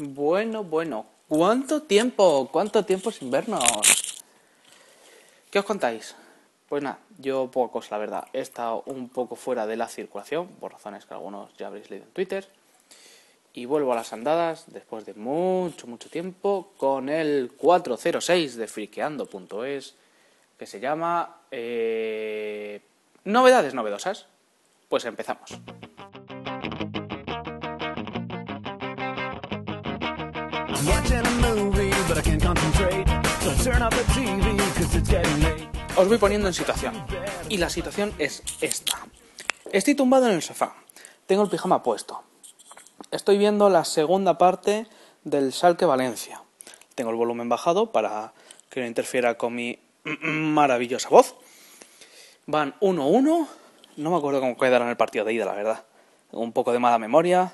[0.00, 1.04] Bueno, bueno.
[1.28, 2.48] ¿Cuánto tiempo?
[2.50, 3.62] ¿Cuánto tiempo sin vernos?
[5.50, 6.14] ¿Qué os contáis?
[6.68, 8.26] Pues nada, yo pocos, la verdad.
[8.32, 12.06] He estado un poco fuera de la circulación, por razones que algunos ya habréis leído
[12.06, 12.48] en Twitter.
[13.52, 19.94] Y vuelvo a las andadas después de mucho, mucho tiempo con el 406 de friqueando.es
[20.58, 22.80] que se llama eh,
[23.24, 24.26] Novedades novedosas.
[24.88, 25.50] Pues empezamos.
[35.96, 36.94] Os voy poniendo en situación.
[37.48, 38.98] Y la situación es esta.
[39.72, 40.74] Estoy tumbado en el sofá.
[41.26, 42.22] Tengo el pijama puesto.
[43.10, 44.86] Estoy viendo la segunda parte
[45.24, 46.42] del Salque Valencia.
[46.94, 48.32] Tengo el volumen bajado para
[48.70, 49.78] que no interfiera con mi
[50.22, 51.34] maravillosa voz.
[52.46, 53.48] Van 1-1.
[53.96, 55.84] No me acuerdo cómo quedaron el partido de ida, la verdad.
[56.32, 57.52] Un poco de mala memoria.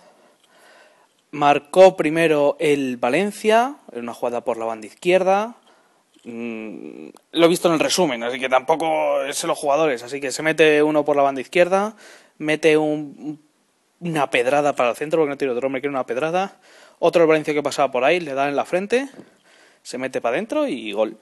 [1.36, 5.56] Marcó primero el Valencia, en una jugada por la banda izquierda.
[6.24, 10.02] Mm, lo he visto en el resumen, así que tampoco es los jugadores.
[10.02, 11.94] Así que se mete uno por la banda izquierda,
[12.38, 16.58] mete una pedrada para el centro, porque no tiene otro hombre que una pedrada.
[17.00, 19.06] Otro el Valencia que pasaba por ahí, le da en la frente,
[19.82, 21.18] se mete para adentro y gol.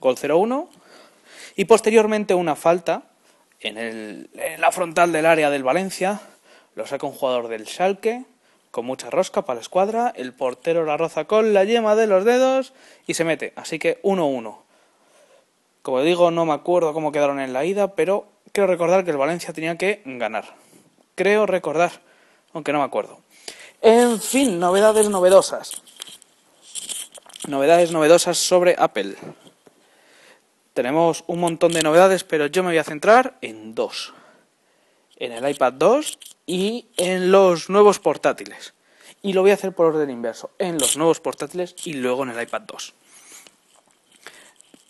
[0.00, 0.68] Gol 0-1.
[1.56, 3.04] Y posteriormente una falta
[3.60, 6.20] en, el, en la frontal del área del Valencia.
[6.74, 8.26] Lo saca un jugador del Schalke
[8.70, 12.24] con mucha rosca para la escuadra, el portero la roza con la yema de los
[12.24, 12.72] dedos
[13.06, 13.52] y se mete.
[13.56, 14.58] Así que 1-1.
[15.82, 19.16] Como digo, no me acuerdo cómo quedaron en la ida, pero creo recordar que el
[19.16, 20.54] Valencia tenía que ganar.
[21.14, 21.92] Creo recordar,
[22.52, 23.20] aunque no me acuerdo.
[23.80, 25.82] En fin, novedades novedosas.
[27.46, 29.14] Novedades novedosas sobre Apple.
[30.74, 34.12] Tenemos un montón de novedades, pero yo me voy a centrar en dos.
[35.18, 38.72] En el iPad 2 y en los nuevos portátiles.
[39.20, 42.30] Y lo voy a hacer por orden inverso, en los nuevos portátiles y luego en
[42.30, 42.94] el iPad 2.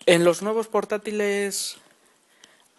[0.06, 1.77] En los nuevos portátiles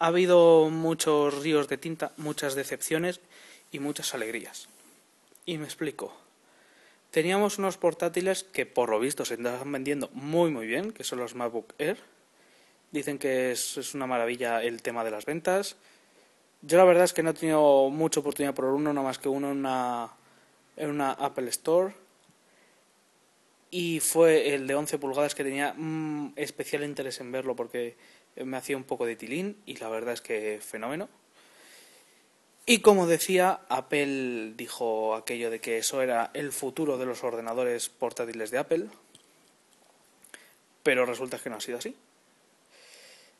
[0.00, 3.20] ha habido muchos ríos de tinta, muchas decepciones
[3.70, 4.68] y muchas alegrías.
[5.44, 6.12] Y me explico.
[7.10, 11.18] Teníamos unos portátiles que por lo visto se están vendiendo muy muy bien, que son
[11.18, 11.98] los MacBook Air.
[12.92, 15.76] Dicen que es, es una maravilla el tema de las ventas,
[16.62, 19.28] yo la verdad es que no he tenido mucha oportunidad por uno, no más que
[19.28, 20.10] uno en una,
[20.76, 21.94] en una Apple Store.
[23.70, 27.96] Y fue el de 11 pulgadas que tenía mm, especial interés en verlo porque
[28.36, 31.08] me hacía un poco de tilín y la verdad es que fenómeno.
[32.66, 37.88] Y como decía, Apple dijo aquello de que eso era el futuro de los ordenadores
[37.88, 38.86] portátiles de Apple,
[40.82, 41.96] pero resulta que no ha sido así.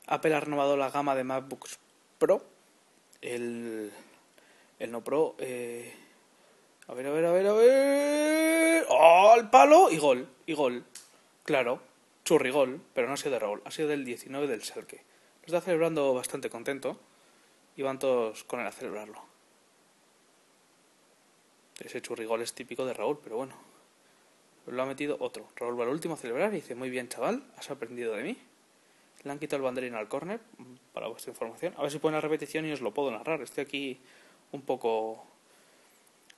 [0.06, 1.78] Apple ha renovado la gama de MacBooks
[2.18, 2.44] Pro
[3.20, 3.92] el,
[4.78, 5.36] el no pro.
[5.38, 5.94] Eh,
[6.88, 8.86] a ver, a ver, a ver, a ver.
[8.88, 9.32] ¡Oh!
[9.32, 10.28] Al palo y gol.
[10.46, 10.84] Y gol.
[11.44, 11.80] Claro.
[12.24, 12.80] Churrigol.
[12.94, 13.62] Pero no ha sido de Raúl.
[13.64, 15.04] Ha sido del 19 del Selke.
[15.42, 16.98] Lo está celebrando bastante contento.
[17.76, 19.22] Y van todos con él a celebrarlo.
[21.78, 23.54] Ese churrigol es típico de Raúl, pero bueno.
[24.66, 25.48] Lo ha metido otro.
[25.56, 28.38] Raúl va al último a celebrar y dice: Muy bien, chaval, has aprendido de mí.
[29.22, 30.40] Le han quitado el banderín al córner,
[30.94, 31.74] para vuestra información.
[31.76, 33.42] A ver si ponen la repetición y os lo puedo narrar.
[33.42, 34.00] Estoy aquí
[34.52, 35.26] un poco...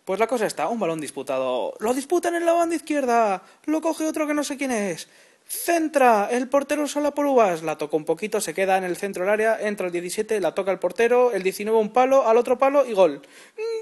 [0.05, 1.75] Pues la cosa está, un balón disputado.
[1.79, 3.43] Lo disputan en la banda izquierda.
[3.67, 5.09] Lo coge otro que no sé quién es.
[5.47, 7.63] Centra, el portero sola por uvas.
[7.63, 9.61] La toca un poquito, se queda en el centro del área.
[9.61, 11.31] Entra el 17, la toca el portero.
[11.31, 13.23] El 19 un palo, al otro palo y gol.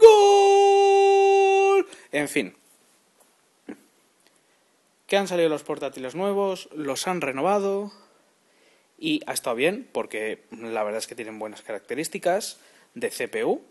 [0.02, 1.86] ¡Gol!
[2.12, 2.54] En fin.
[5.06, 7.92] Que han salido los portátiles nuevos, los han renovado
[9.00, 12.60] y ha estado bien porque la verdad es que tienen buenas características
[12.94, 13.62] de CPU.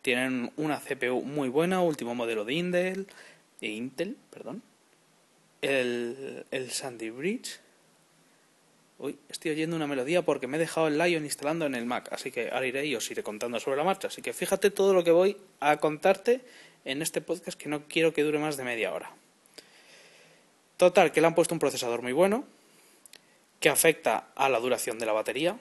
[0.00, 3.08] Tienen una CPU muy buena, último modelo de Intel,
[3.60, 4.62] Intel, perdón.
[5.60, 7.58] El, el Sandy Bridge.
[8.98, 12.08] Uy, estoy oyendo una melodía porque me he dejado el Lion instalando en el Mac,
[12.12, 14.08] así que ahora iré y os iré contando sobre la marcha.
[14.08, 16.40] Así que fíjate todo lo que voy a contarte
[16.84, 19.10] en este podcast que no quiero que dure más de media hora.
[20.76, 22.46] Total, que le han puesto un procesador muy bueno,
[23.60, 25.58] que afecta a la duración de la batería.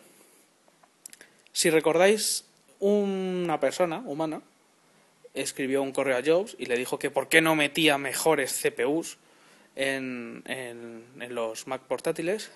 [1.51, 2.45] Si recordáis,
[2.79, 4.41] una persona humana
[5.33, 9.17] escribió un correo a Jobs y le dijo que por qué no metía mejores CPUs
[9.75, 12.51] en, en, los Mac portátiles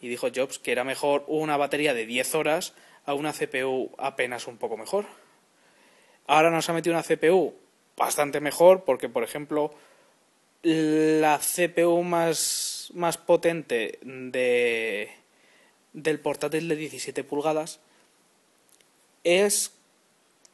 [0.00, 2.74] y dijo Jobs que era mejor una batería de 10 horas
[3.04, 5.06] a una CPU apenas un poco mejor.
[6.26, 7.54] Ahora nos ha metido una CPU
[7.96, 9.74] bastante mejor porque, por ejemplo,
[10.62, 15.10] la CPU más más, potente de,
[15.92, 17.80] del portátil de 17 pulgadas
[19.24, 19.72] es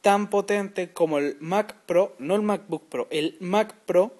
[0.01, 4.13] tan potente como el Mac Pro, no el MacBook Pro, el Mac Pro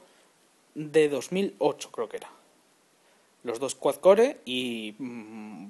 [0.74, 2.32] de 2008, creo que era.
[3.44, 5.68] Los dos quad-core y mm,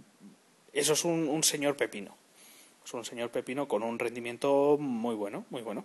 [0.73, 2.15] eso es un, un señor pepino.
[2.85, 5.83] Es un señor pepino con un rendimiento muy bueno, muy bueno.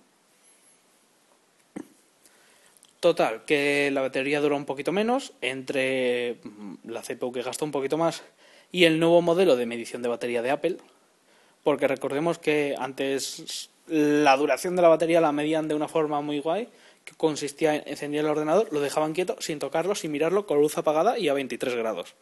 [3.00, 7.72] Total, que la batería dura un poquito menos, entre mm, la CPU que gasta un
[7.72, 8.22] poquito más
[8.70, 10.76] y el nuevo modelo de medición de batería de Apple,
[11.64, 16.40] porque recordemos que antes la duración de la batería la medían de una forma muy
[16.40, 16.68] guay,
[17.06, 20.76] que consistía en encender el ordenador, lo dejaban quieto sin tocarlo, sin mirarlo, con luz
[20.76, 22.14] apagada y a 23 grados.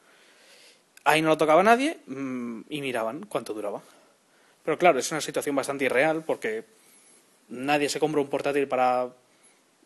[1.03, 3.83] Ahí no lo tocaba nadie mm, y miraban cuánto duraba.
[4.65, 6.65] Pero claro, es una situación bastante irreal porque
[7.49, 9.09] nadie se compra un portátil para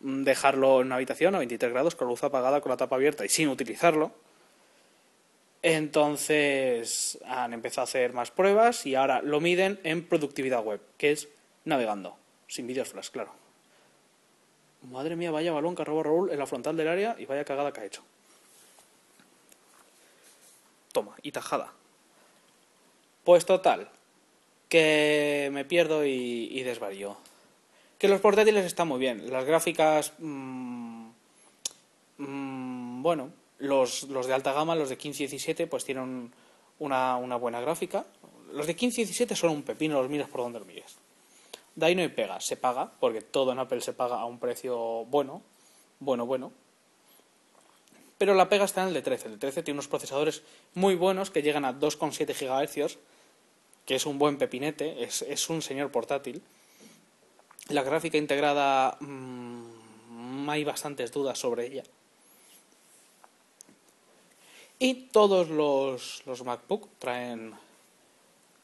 [0.03, 3.29] dejarlo en una habitación a 23 grados con luz apagada, con la tapa abierta y
[3.29, 4.11] sin utilizarlo.
[5.61, 11.13] Entonces han empezado a hacer más pruebas y ahora lo miden en productividad web, que
[11.13, 11.29] es
[11.63, 12.17] navegando,
[12.47, 13.31] sin vídeos flash, claro.
[14.91, 17.71] Madre mía, vaya balón que robó Raúl en la frontal del área y vaya cagada
[17.71, 18.03] que ha hecho.
[20.91, 21.71] Toma, y tajada.
[23.23, 23.89] Pues total,
[24.67, 27.15] que me pierdo y, y desvarío.
[28.03, 29.31] Que los portátiles están muy bien.
[29.31, 31.07] Las gráficas, mmm,
[33.01, 36.33] bueno, los, los, de alta gama, los de 15 y 17, pues tienen
[36.79, 38.05] una, una, buena gráfica.
[38.51, 40.97] Los de 15 y 17 son un pepino, los miras por donde los mires.
[41.75, 44.37] De ahí no hay pega, se paga, porque todo en Apple se paga a un
[44.37, 45.41] precio bueno,
[46.01, 46.51] bueno, bueno.
[48.17, 49.27] Pero la pega está en el de 13.
[49.27, 52.97] El de 13 tiene unos procesadores muy buenos que llegan a 2,7 GHz,
[53.85, 56.43] que es un buen pepinete, es, es un señor portátil
[57.69, 61.83] la gráfica integrada mmm, hay bastantes dudas sobre ella.
[64.79, 67.53] Y todos los, los MacBook traen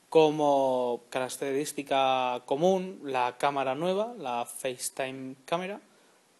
[0.10, 5.80] como característica común la cámara nueva, la FaceTime Camera,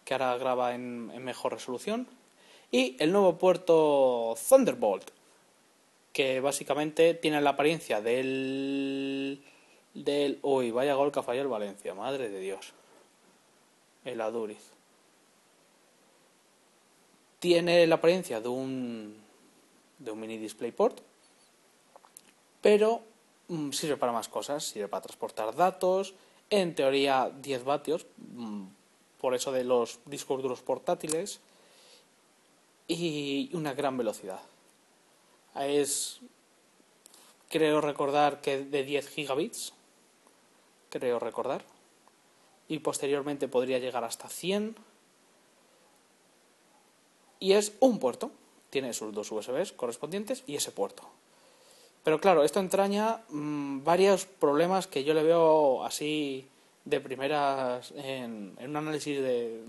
[0.04, 2.08] que ahora graba en, mejor resolución,
[2.72, 5.10] y el nuevo puerto Thunderbolt,
[6.12, 9.40] que básicamente tiene la apariencia del
[9.94, 10.38] del...
[10.42, 12.72] Uy, vaya gol que falló el Valencia, madre de Dios.
[14.04, 14.70] El Aduriz.
[17.38, 19.16] Tiene la apariencia de un,
[19.98, 21.00] de un mini DisplayPort,
[22.60, 23.02] pero
[23.48, 26.14] mm, sirve para más cosas, sirve para transportar datos,
[26.50, 28.64] en teoría 10 vatios, mm,
[29.20, 31.40] por eso de los discos duros portátiles,
[32.88, 34.40] y una gran velocidad.
[35.54, 36.20] Es,
[37.48, 39.72] creo recordar que de 10 gigabits,
[40.90, 41.64] creo recordar.
[42.68, 44.76] Y posteriormente podría llegar hasta 100.
[47.40, 48.30] Y es un puerto.
[48.68, 51.04] Tiene sus dos USBs correspondientes y ese puerto.
[52.04, 56.46] Pero claro, esto entraña mmm, varios problemas que yo le veo así
[56.84, 59.62] de primeras en, en un análisis de,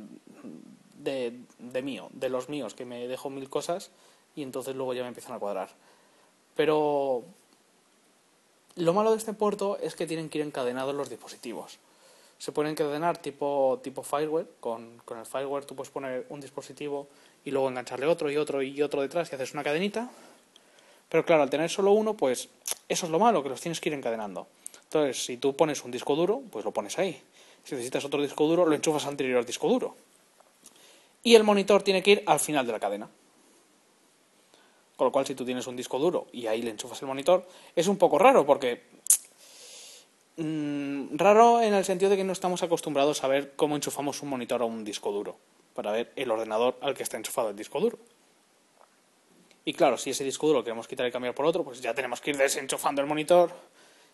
[0.98, 3.92] de, de, mío, de los míos, que me dejo mil cosas
[4.36, 5.70] y entonces luego ya me empiezan a cuadrar.
[6.56, 7.24] Pero
[8.76, 11.78] lo malo de este puerto es que tienen que ir encadenados los dispositivos.
[12.38, 14.48] Se pueden encadenar tipo, tipo fireware.
[14.60, 17.08] Con, con el fireware tú puedes poner un dispositivo
[17.46, 20.10] y luego engancharle otro y otro y otro detrás y haces una cadenita.
[21.10, 22.50] Pero claro, al tener solo uno, pues
[22.88, 24.48] eso es lo malo, que los tienes que ir encadenando.
[24.84, 27.22] Entonces, si tú pones un disco duro, pues lo pones ahí.
[27.64, 29.96] Si necesitas otro disco duro, lo enchufas anterior al disco duro.
[31.24, 33.10] Y el monitor tiene que ir al final de la cadena.
[35.02, 37.48] Con lo cual, si tú tienes un disco duro y ahí le enchufas el monitor,
[37.76, 38.84] es un poco raro porque...
[40.38, 44.30] Mmm, raro en el sentido de que no estamos acostumbrados a ver cómo enchufamos un
[44.30, 45.38] monitor a un disco duro,
[45.74, 47.98] para ver el ordenador al que está enchufado el disco duro.
[49.66, 51.96] Y claro, si ese disco duro lo queremos quitar y cambiar por otro, pues ya
[51.96, 53.52] tenemos que ir desenchufando el monitor.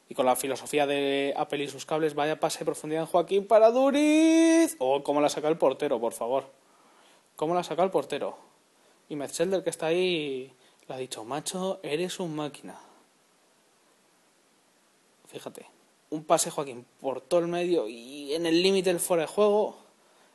[0.07, 3.45] Y con la filosofía de Apple y sus cables, vaya pase de profundidad en Joaquín
[3.45, 4.77] para Duriz.
[4.79, 6.45] O cómo la saca el portero, por favor.
[7.35, 8.37] ¿Cómo la saca el portero?
[9.09, 10.53] Y Metzelder que está ahí
[10.87, 12.79] le ha dicho, macho, eres un máquina.
[15.27, 15.65] Fíjate,
[16.09, 19.77] un pase Joaquín por todo el medio y en el límite del fuera de juego.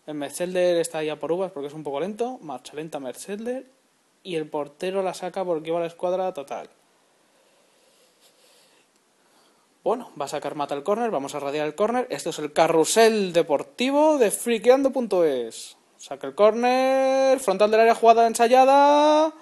[0.07, 3.65] El Mercedes está ya por uvas porque es un poco lento, marcha lenta Mercedes
[4.23, 6.69] y el portero la saca porque va a la escuadra total.
[9.85, 12.07] Bueno, va a sacar mata el córner, vamos a radiar el córner.
[12.11, 15.77] Esto es el carrusel deportivo de friqueando.es.
[15.97, 19.33] Saca el córner, frontal del área jugada ensayada.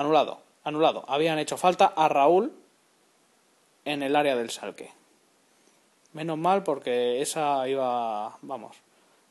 [0.00, 1.04] Anulado, anulado.
[1.08, 2.54] Habían hecho falta a Raúl
[3.84, 4.90] en el área del salque.
[6.14, 8.78] Menos mal porque esa iba, vamos,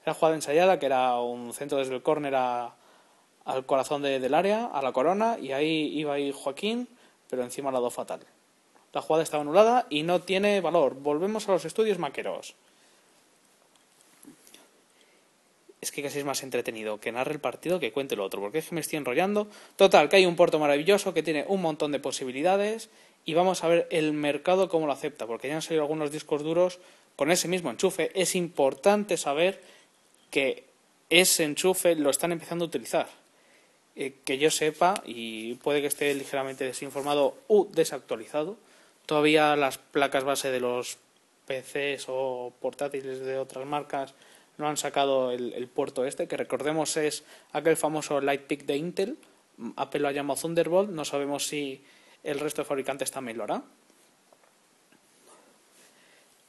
[0.04, 4.68] era jugada ensayada, que era un centro desde el córner al corazón de, del área,
[4.68, 6.88] a la corona, y ahí iba ahí Joaquín,
[7.32, 8.20] pero encima la do fatal.
[8.94, 10.94] La jugada estaba anulada y no tiene valor.
[10.94, 12.54] Volvemos a los estudios maqueros.
[15.82, 18.60] Es que casi es más entretenido que narre el partido que cuente lo otro, porque
[18.60, 19.48] es que me estoy enrollando.
[19.76, 22.90] Total, que hay un puerto maravilloso que tiene un montón de posibilidades
[23.26, 26.44] y vamos a ver el mercado cómo lo acepta, porque ya han salido algunos discos
[26.44, 26.80] duros
[27.16, 28.12] con ese mismo enchufe.
[28.14, 29.62] Es importante saber
[30.32, 30.66] que
[31.10, 33.08] ese enchufe lo están empezando a utilizar.
[33.96, 38.58] Eh, que yo sepa, y puede que esté ligeramente desinformado u desactualizado,
[39.06, 40.98] todavía las placas base de los
[41.48, 44.14] PCs o portátiles de otras marcas
[44.60, 47.24] no han sacado el, puerto este, que recordemos es
[47.54, 49.18] aquel famoso Lightpeak de Intel.
[49.76, 51.82] Apple lo ha llamado Thunderbolt, no sabemos si
[52.24, 53.64] el resto de fabricantes también lo hará.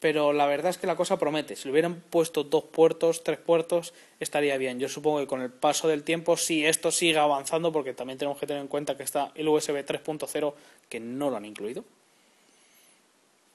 [0.01, 1.57] Pero la verdad es que la cosa promete.
[1.57, 4.81] Si le hubieran puesto dos puertos, tres puertos, estaría bien.
[4.81, 8.39] Yo supongo que con el paso del tiempo, si esto sigue avanzando, porque también tenemos
[8.39, 10.55] que tener en cuenta que está el USB 3.0,
[10.89, 11.85] que no lo han incluido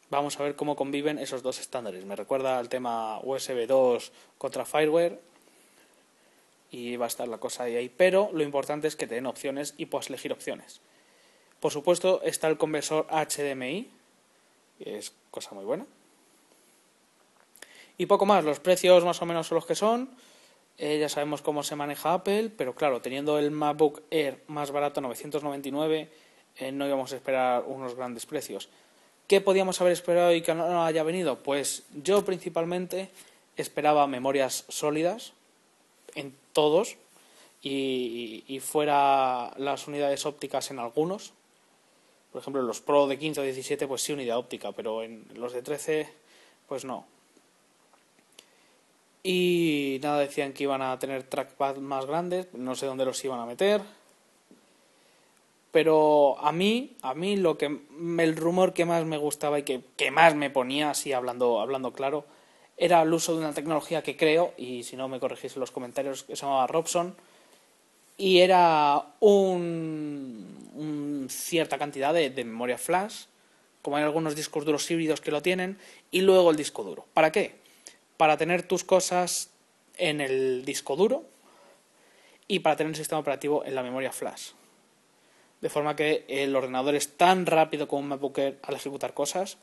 [0.10, 2.06] vamos a ver cómo conviven esos dos estándares.
[2.06, 5.20] Me recuerda al tema USB 2 contra Fireware
[6.72, 7.90] y va a estar la cosa ahí, ahí.
[7.90, 10.82] Pero lo importante es que te den opciones y puedas elegir opciones.
[11.60, 13.90] Por supuesto está el conversor HDMI,
[14.78, 15.86] que es cosa muy buena.
[17.98, 20.10] Y poco más, los precios más o menos son los que son.
[20.78, 25.00] Eh, ya sabemos cómo se maneja Apple, pero claro, teniendo el MacBook Air más barato,
[25.00, 26.10] 999,
[26.58, 28.70] eh, no íbamos a esperar unos grandes precios.
[29.27, 31.39] ¿Qué podíamos haber esperado y que no haya venido?
[31.39, 33.10] Pues yo principalmente
[33.58, 35.34] esperaba memorias sólidas
[36.13, 36.98] en todos
[37.62, 41.34] y, fuera las unidades ópticas en algunos.
[42.32, 45.25] Por ejemplo, en los Pro de 15 o 17 pues sí unidad óptica, pero en
[45.34, 46.08] los de 13
[46.67, 47.08] pues no.
[49.24, 53.39] Y nada, decían que iban a tener trackpad más grandes, no sé dónde los iban
[53.39, 53.82] a meter
[55.75, 60.10] pero a mí, a mí lo que el rumor que más me gustaba y que,
[60.10, 62.24] más me ponía, así hablando, hablando claro,
[62.77, 65.72] era el uso de una tecnología que creo, y si no me corregís en los
[65.72, 67.13] comentarios, que se llamaba Robson,
[68.17, 73.25] y era un, cierta cantidad de, de, memoria flash,
[73.82, 75.77] como hay algunos discos duros híbridos que lo tienen,
[76.10, 77.05] y luego el disco duro.
[77.13, 77.55] ¿Para qué?
[78.15, 79.50] Para tener tus cosas
[79.98, 81.25] en el disco duro
[82.48, 84.51] y para tener el sistema operativo en la memoria flash
[85.66, 89.58] de forma que el ordenador es tan rápido como un MacBook al ejecutar cosas,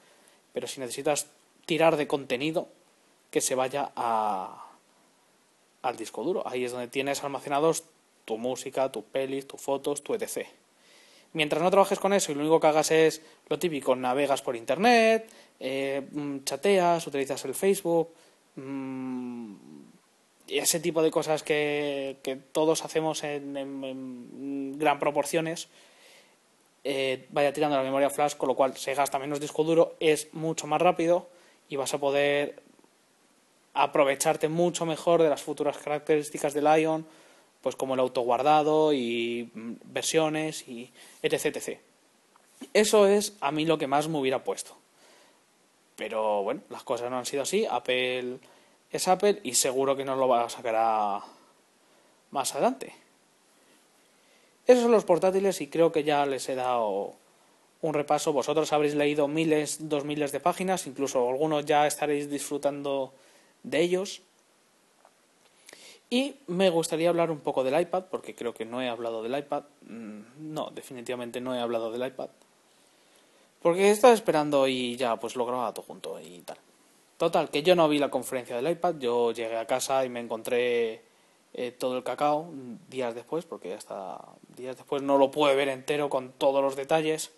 [0.52, 1.28] pero si necesitas
[1.64, 2.66] tirar de contenido,
[3.30, 4.66] que se vaya a,
[5.80, 6.42] al disco duro.
[6.44, 7.84] Ahí es donde tienes almacenados
[8.24, 10.48] tu música, tus pelis, tus fotos, tu etc.
[11.34, 14.56] Mientras no trabajes con eso y lo único que hagas es lo típico, navegas por
[14.56, 15.30] internet,
[15.60, 18.08] eh, mm, chateas, utilizas el Facebook,
[18.56, 19.54] mm,
[20.48, 25.68] y ese tipo de cosas que, todos hacemos en gran proporciones,
[26.84, 30.32] eh, vaya tirando la memoria flash, con lo cual se gasta menos disco duro, es
[30.32, 31.28] mucho más rápido
[31.68, 32.62] y vas a poder
[33.74, 37.06] aprovecharte mucho mejor de las futuras características del Ion,
[37.62, 40.90] pues como el autoguardado y mm, versiones y
[41.22, 41.78] etc, etc.
[42.72, 44.76] Eso es a mí lo que más me hubiera puesto.
[45.96, 47.66] Pero bueno, las cosas no han sido así.
[47.70, 48.38] Apple
[48.90, 51.22] es Apple y seguro que no lo va a sacar
[52.30, 53.01] más adelante.
[54.66, 57.14] Esos son los portátiles y creo que ya les he dado
[57.80, 58.32] un repaso.
[58.32, 63.12] Vosotros habréis leído miles, dos miles de páginas, incluso algunos ya estaréis disfrutando
[63.62, 64.22] de ellos.
[66.08, 69.36] Y me gustaría hablar un poco del iPad, porque creo que no he hablado del
[69.36, 69.64] iPad.
[69.88, 72.28] Mm, no, definitivamente no he hablado del iPad.
[73.62, 76.58] Porque estaba esperando y ya pues lo grababa todo junto y tal.
[77.16, 80.20] Total, que yo no vi la conferencia del iPad, yo llegué a casa y me
[80.20, 81.02] encontré
[81.54, 82.50] eh, todo el cacao
[82.88, 84.18] días después, porque hasta
[84.56, 87.30] días después no lo pude ver entero con todos los detalles.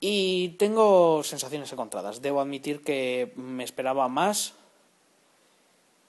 [0.00, 2.20] Y tengo sensaciones encontradas.
[2.20, 4.52] Debo admitir que me esperaba más,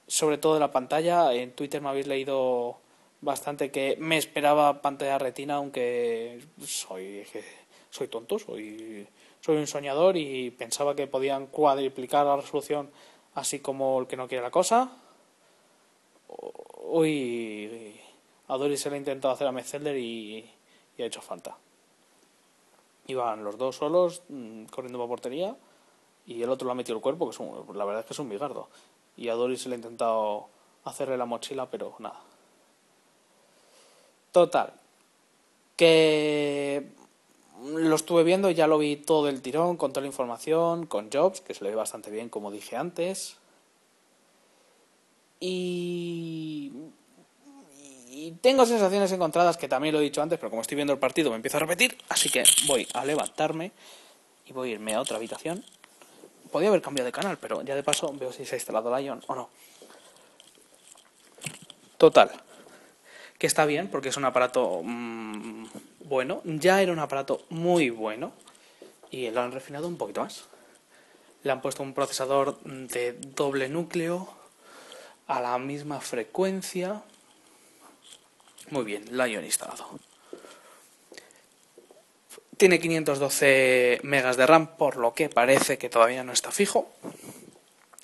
[0.08, 1.34] sobre todo de la pantalla.
[1.34, 2.78] En Twitter me habéis leído
[3.22, 7.26] bastante que me esperaba pantalla retina, aunque soy,
[7.90, 9.08] soy tonto, soy,
[9.40, 12.92] soy un soñador y pensaba que podían cuadriplicar la resolución
[13.34, 14.92] así como el que no quiere la cosa
[16.88, 18.00] Uy,
[18.48, 20.50] a Doris se le ha intentado hacer a Metzelder y,
[21.00, 21.58] ha hecho falta.
[23.08, 25.56] Iban los dos solos mm, corriendo para portería
[26.26, 28.14] y el otro lo ha metido el cuerpo, que es un, la verdad es que
[28.14, 28.70] es un bigardo.
[29.18, 30.48] Y a Doris se le ha intentado
[30.84, 32.20] hacerle la mochila, pero nada.
[34.32, 34.74] Total,
[35.76, 36.90] que
[37.64, 41.42] lo estuve viendo, ya lo vi todo el tirón, con toda la información, con Jobs,
[41.42, 43.38] que se le ve bastante bien, como dije antes.
[45.40, 46.72] Y,
[48.42, 51.30] tengo sensaciones encontradas que también lo he dicho antes, pero como estoy viendo el partido
[51.30, 53.72] me empiezo a repetir, así que voy a levantarme
[54.46, 55.64] y voy a irme a otra habitación.
[56.52, 59.22] Podría haber cambiado de canal, pero ya de paso veo si se ha instalado Lion
[59.28, 59.50] o no.
[61.98, 62.32] Total.
[63.38, 65.66] Que está bien porque es un aparato mm,
[66.06, 66.42] bueno.
[66.46, 68.32] Ya era un aparato muy bueno.
[69.12, 70.46] Y lo han refinado un poquito más.
[71.44, 74.30] Le han puesto un procesador de doble núcleo
[75.28, 77.02] a la misma frecuencia.
[78.70, 80.00] Muy bien, han instalado.
[82.58, 86.90] Tiene 512 megas de RAM, por lo que parece que todavía no está fijo.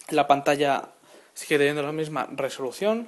[0.09, 0.89] La pantalla
[1.33, 3.07] sigue teniendo la misma resolución.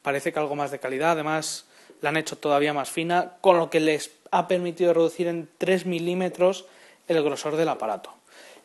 [0.00, 1.12] Parece que algo más de calidad.
[1.12, 1.66] Además,
[2.00, 5.86] la han hecho todavía más fina, con lo que les ha permitido reducir en 3
[5.86, 6.66] milímetros
[7.08, 8.12] el grosor del aparato.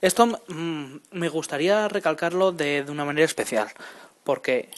[0.02, 3.70] Esto mm, me gustaría recalcarlo de, una manera especial,
[4.24, 4.70] porque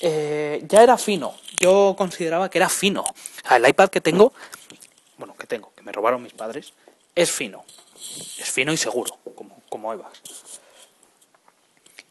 [0.00, 1.34] eh, ya era fino.
[1.58, 3.04] Yo consideraba que era fino.
[3.50, 4.32] el iPad que tengo
[5.16, 6.72] bueno, que tengo, que me robaron mis padres,
[7.14, 7.64] es fino.
[8.38, 10.20] Es fino y seguro, como, como Evas.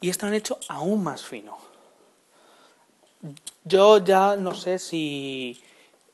[0.02, 1.58] Y esto han hecho aún más fino.
[3.64, 5.64] Yo ya no sé si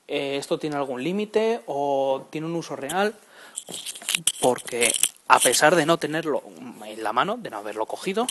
[0.07, 3.15] eh, esto tiene algún límite o tiene un uso real,
[4.41, 4.93] porque
[5.27, 6.43] a pesar de no tenerlo
[6.85, 8.27] en la mano, de no haberlo cogido,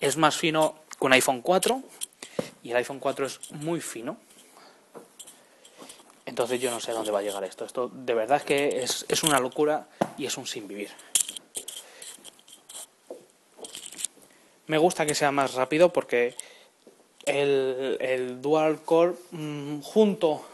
[0.00, 1.82] es más fino un iPhone 4
[2.62, 4.18] y el iPhone 4 es muy fino
[6.28, 7.64] entonces yo no sé a dónde va a llegar esto.
[7.64, 9.88] Esto de verdad es que es, una locura
[10.18, 10.90] y es un sin vivir.
[14.66, 16.34] Me gusta que sea más rápido porque
[17.24, 20.44] el, dual core mm, junto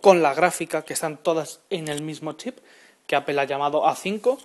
[0.00, 2.56] con la gráfica que están todas en el mismo chip
[3.06, 4.38] que Apple ha llamado A5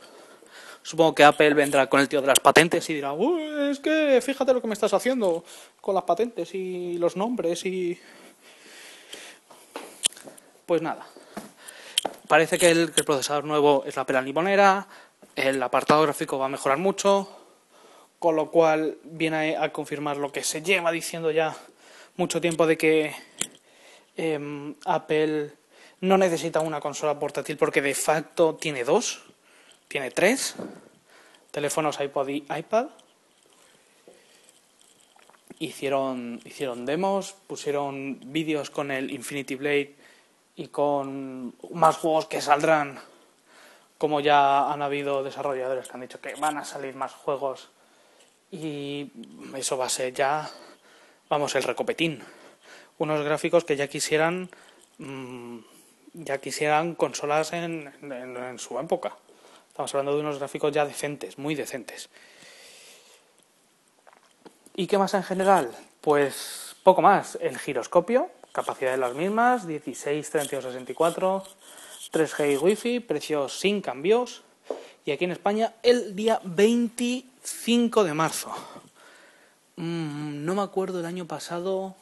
[0.84, 3.14] supongo que Apple vendrá con el tío de las patentes y dirá
[3.72, 5.44] es que fíjate lo que me estás haciendo
[5.82, 7.98] con las patentes y los nombres y
[10.66, 11.06] pues nada,
[12.28, 14.88] parece que el, procesador nuevo es la pera limonera,
[15.36, 17.28] el apartado gráfico va a mejorar mucho,
[18.20, 21.56] con lo cual viene a, confirmar lo que se lleva diciendo ya
[22.16, 23.16] mucho tiempo de que
[24.16, 25.52] em, Apple
[26.02, 29.33] no necesita una consola portátil porque de facto tiene dos,
[29.94, 30.56] tiene tres
[31.52, 32.88] teléfonos iPod y iPad.
[35.60, 39.96] Hicieron, hicieron demos, pusieron vídeos con el Infinity Blade
[40.56, 43.00] y con más juegos que saldrán,
[44.00, 47.70] como ya han habido desarrolladores que han dicho que van a salir más juegos
[48.50, 49.12] y
[49.56, 50.50] eso va a ser ya,
[51.30, 52.24] vamos, el recopetín.
[52.98, 54.50] Unos gráficos que ya quisieran,
[54.98, 55.60] mm,
[56.14, 59.18] ya quisieran consolas en, en su época.
[59.74, 62.08] Estamos hablando de unos gráficos ya decentes, muy decentes.
[64.76, 65.72] ¿Y qué más en general?
[66.00, 67.40] Pues poco más.
[67.42, 71.44] El giroscopio, Capacidad de las mismas, 16, 32, 64,
[72.12, 74.44] 3G y Wi-Fi, precios sin cambios.
[75.06, 78.54] Y aquí en España el día 25 de marzo.
[79.78, 81.96] Mm, no me acuerdo el año pasado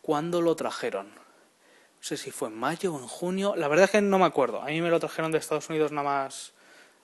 [0.00, 1.08] cuándo lo trajeron.
[1.08, 3.56] No sé si fue en mayo o en junio.
[3.56, 4.62] La verdad es que no me acuerdo.
[4.62, 6.52] A mí me lo trajeron de Estados Unidos nada más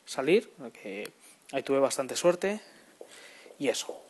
[0.05, 1.11] salir, que
[1.53, 2.61] ahí tuve bastante suerte.
[3.59, 4.01] Y eso.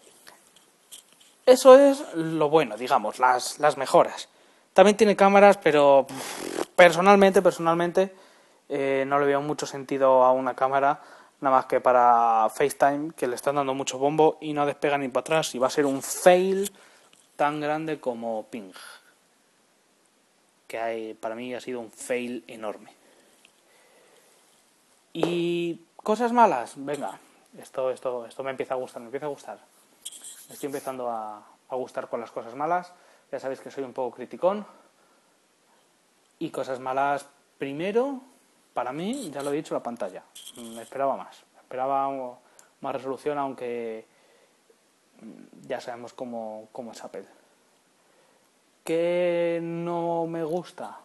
[1.46, 4.28] Eso es lo bueno, digamos, las, las mejoras.
[4.72, 6.06] También tiene cámaras, pero
[6.74, 8.12] personalmente, personalmente,
[8.68, 11.02] eh, no le veo mucho sentido a una cámara,
[11.40, 15.08] nada más que para FaceTime, que le están dando mucho bombo y no despega ni
[15.08, 16.72] para atrás y va a ser un fail
[17.36, 18.72] tan grande como Ping.
[20.66, 22.90] Que hay, para mí ha sido un fail enorme.
[25.14, 27.18] Y cosas malas, venga,
[27.56, 29.58] esto, esto, esto me empieza a gustar, me empieza a gustar.
[30.50, 32.92] Estoy empezando a, a gustar con las cosas malas.
[33.30, 34.66] Ya sabéis que soy un poco criticón.
[36.40, 37.26] Y cosas malas,
[37.58, 38.20] primero,
[38.74, 40.24] para mí, ya lo he dicho, la pantalla.
[40.56, 41.44] Me esperaba más.
[41.54, 42.10] Me esperaba
[42.80, 44.06] más resolución, aunque
[45.62, 47.24] ya sabemos cómo, cómo es Apple.
[48.82, 50.98] ¿Qué no me gusta?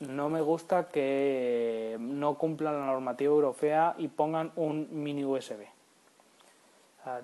[0.00, 5.66] No me gusta que no cumplan la normativa europea y pongan un mini USB.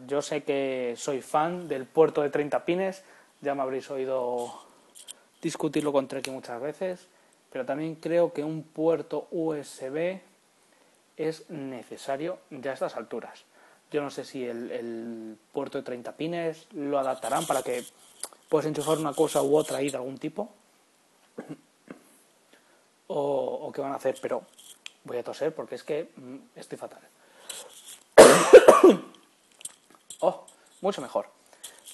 [0.07, 3.05] Yo sé que soy fan del puerto de 30 pines,
[3.43, 4.53] ya me habréis oído
[5.43, 7.07] discutirlo con Treki muchas veces,
[7.53, 10.19] pero también creo que un puerto USB
[11.17, 13.45] es necesario ya a estas alturas.
[13.91, 17.85] Yo no sé si el, puerto de 30 pines lo adaptarán para que
[18.49, 20.49] puedas enchufar una cosa u otra ahí de algún tipo.
[23.17, 24.43] O, o qué van a hacer, pero
[25.05, 27.01] voy a toser porque es que mm, estoy fatal.
[30.21, 30.45] oh,
[30.81, 31.29] mucho mejor.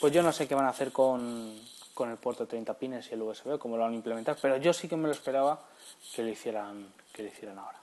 [0.00, 1.60] Pues yo no sé qué van a hacer con,
[1.98, 4.88] el puerto 30 pines y el USB, cómo lo van a implementar, pero yo sí
[4.88, 5.60] que me lo esperaba
[6.14, 7.78] que lo hicieran, que lo hicieran ahora.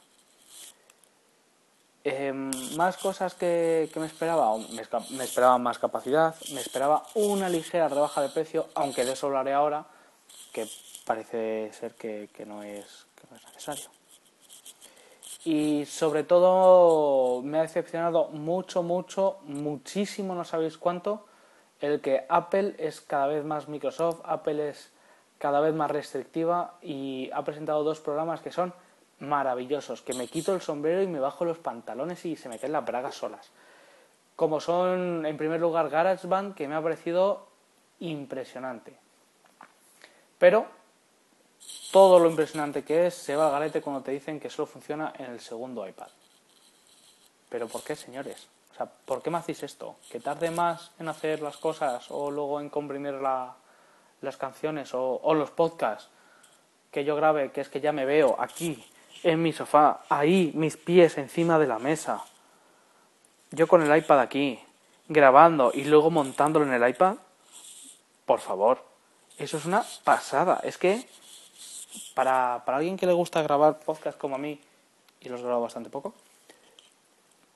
[2.04, 8.22] Em, más cosas que, me esperaba, me, esperaba más capacidad, me esperaba una ligera rebaja
[8.22, 9.86] de precio, aunque de eso hablaré ahora,
[10.54, 10.68] que
[11.06, 13.90] parece ser que, no, es, que no es necesario.
[15.44, 21.26] Y sobre todo me ha decepcionado mucho, mucho, muchísimo, no sabéis cuánto,
[21.80, 24.92] el que Apple es cada vez más Microsoft, Apple es
[25.38, 28.74] cada vez más restrictiva y ha presentado dos programas que son
[29.20, 32.74] maravillosos, que me quito el sombrero y me bajo los pantalones y se me caen
[32.74, 33.52] las bragas solas.
[34.36, 37.48] Como son, en primer lugar, GarageBand, que me ha parecido
[38.00, 38.96] impresionante.
[40.38, 40.68] Pero
[41.92, 45.14] todo lo impresionante que es se va al galete cuando te dicen que solo funciona
[45.18, 46.08] en el segundo iPad.
[47.50, 48.48] ¿Pero por qué, señores?
[48.72, 49.96] O sea, ¿por qué me hacéis esto?
[50.12, 55.34] ¿Que tarde más en hacer las cosas o luego en comprimir las canciones o, o
[55.34, 56.10] los podcasts
[56.92, 58.84] que yo grabe, que es que ya me veo aquí
[59.24, 62.24] en mi sofá, ahí, mis pies encima de la mesa.
[63.52, 64.60] Yo con el iPad aquí,
[65.08, 67.16] grabando y luego montándolo en el iPad.
[68.26, 68.84] Por favor,
[69.38, 70.60] eso es una pasada.
[70.64, 71.08] Es que
[72.14, 74.60] para, para alguien que le gusta grabar podcast como a mí,
[75.22, 76.14] y los grabo bastante poco,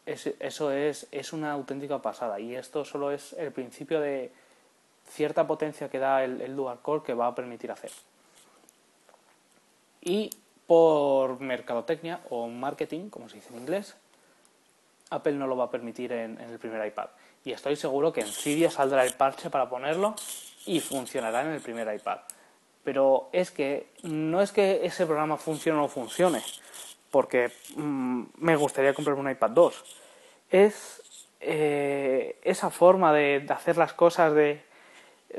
[0.05, 2.39] eso es, es una auténtica pasada.
[2.39, 4.31] Y esto solo es el principio de
[5.09, 7.91] cierta potencia que da el, dual core que va a permitir hacer.
[10.01, 10.29] Y
[10.65, 13.95] por mercadotecnia o marketing, como se dice en inglés,
[15.09, 17.09] Apple no lo va a permitir en, el primer iPad.
[17.43, 20.15] Y estoy seguro que en Cydia saldrá el parche para ponerlo
[20.65, 22.19] y funcionará en el primer iPad.
[22.83, 26.41] Pero es que no es que ese programa funcione o no funcione,
[27.11, 29.83] porque mm, me gustaría comprarme un iPad 2.
[30.49, 31.01] Es
[31.39, 34.63] eh, esa forma de, hacer las cosas de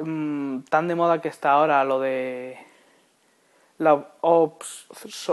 [0.00, 2.59] mm, tan de moda que está ahora lo de
[3.78, 4.87] la obs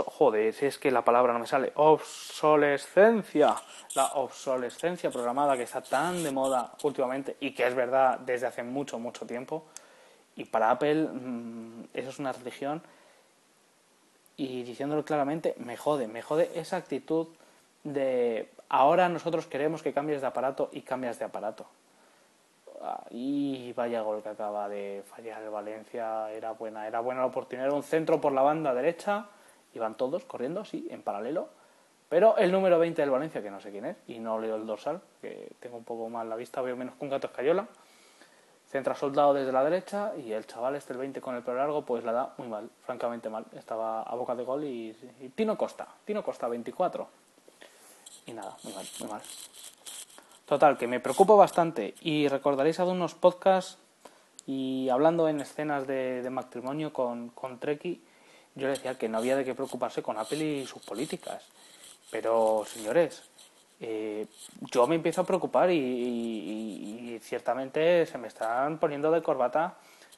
[0.06, 3.54] joder, si es que la palabra no me sale, obsolescencia,
[3.94, 8.62] la obsolescencia programada que está tan de moda últimamente y que es verdad desde hace
[8.62, 9.66] mucho, mucho tiempo.
[10.40, 12.82] Y para Apple mm, eso es una religión
[14.38, 17.28] y diciéndolo claramente, me jode, me jode esa actitud
[17.84, 21.66] de ahora nosotros queremos que cambies de aparato y cambias de aparato.
[23.10, 26.32] Y vaya gol que acaba de fallar el Valencia.
[26.32, 27.66] Era buena, era buena la oportunidad.
[27.66, 29.26] Era un centro por la banda derecha.
[29.74, 31.50] Iban todos corriendo, sí, en paralelo.
[32.08, 34.66] Pero el número 20 del Valencia, que no sé quién es, y no leo el
[34.66, 37.68] dorsal, que tengo un poco mal la vista, veo menos con gato escayola.
[38.70, 41.84] Centra soldado desde la derecha y el chaval este, el 20 con el pelo largo,
[41.84, 43.44] pues la da muy mal, francamente mal.
[43.56, 44.92] Estaba a boca de gol y,
[45.34, 47.08] Tino Costa, Tino Costa 24.
[48.26, 49.22] Y nada, muy mal, muy mal.
[50.46, 53.78] Total, que me preocupo bastante y recordaréis algunos podcasts
[54.46, 58.00] y hablando en escenas de, matrimonio con, con Treki,
[58.54, 61.44] yo decía que no había de qué preocuparse con Apple y sus políticas.
[62.12, 63.29] Pero, señores,
[63.80, 64.26] eh,
[64.70, 69.76] yo me empiezo a preocupar y, ciertamente se me están poniendo de corbata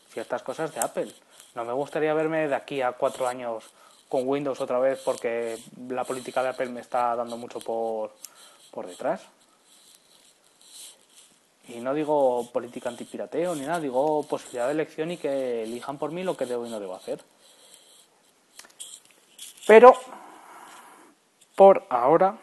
[0.08, 1.12] ciertas cosas de Apple.
[1.54, 3.64] No me gustaría verme de aquí a cuatro años
[4.08, 8.12] con Windows otra vez porque la política de Apple me está dando mucho por,
[8.70, 9.22] por detrás.
[11.68, 16.12] Y no digo política antipirateo ni nada, digo posibilidad de elección y que elijan por
[16.12, 17.20] mí lo que debo y no debo hacer.
[19.66, 19.94] Pero
[21.54, 22.38] por ahora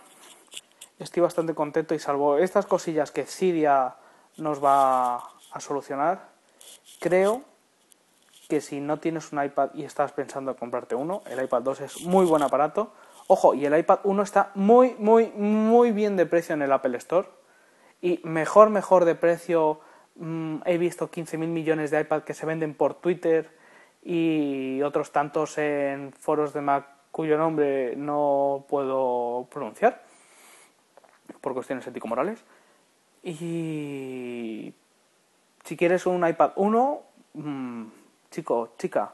[1.00, 3.96] estoy bastante contento y salvo estas cosillas que Cydia
[4.38, 6.30] nos va a solucionar,
[7.00, 7.42] creo
[8.50, 11.82] que si no tienes un iPad y estás pensando en comprarte uno, el iPad 2
[11.82, 12.92] es muy buen aparato.
[13.28, 16.98] Ojo, y el iPad 1 está muy, muy, muy bien de precio en el Apple
[16.98, 17.28] Store
[18.02, 19.82] y mejor, mejor de precio.
[20.16, 23.56] Mm, he visto 15.000 millones de iPad que se venden por Twitter
[24.02, 30.09] y otros tantos en foros de Mac cuyo nombre no puedo pronunciar
[31.42, 32.44] por cuestiones ético-morales.
[33.24, 34.74] Y
[35.64, 37.02] si quieres un iPad 1,
[37.34, 37.86] mm,
[38.32, 39.14] chico, chica,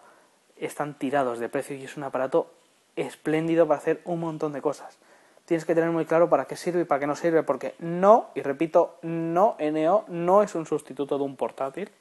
[0.58, 2.52] están tirados de precio y es un aparato
[2.96, 4.98] espléndido para hacer un montón de cosas
[5.46, 8.30] tienes que tener muy claro para qué sirve y para qué no sirve, porque no,
[8.36, 11.92] y repito, no, NO no es un sustituto de un portátil,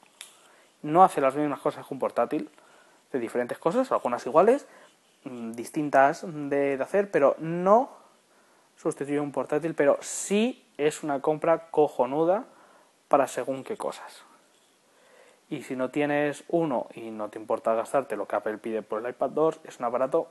[0.81, 2.49] no hace las mismas cosas que un portátil,
[3.11, 4.67] de diferentes cosas, algunas iguales,
[5.23, 7.89] mm, distintas de, hacer, pero no
[8.75, 12.45] sustituye un portátil, pero sí es una compra cojonuda
[13.07, 14.23] para según qué cosas.
[15.49, 19.03] Y si no tienes uno y no te importa gastarte lo que Apple pide por
[19.03, 20.27] el iPad 2, es un aparato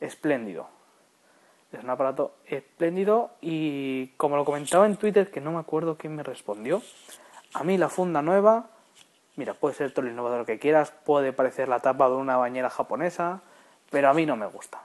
[0.00, 0.68] espléndido.
[1.72, 6.14] Es un aparato espléndido y como lo comentaba en Twitter, que no me acuerdo quién
[6.14, 6.82] me respondió,
[7.54, 8.70] a mí la funda nueva,
[9.36, 12.70] mira, puede ser todo lo innovador que quieras, puede parecer la tapa de una bañera
[12.70, 13.42] japonesa,
[13.90, 14.82] pero a mí no me gusta.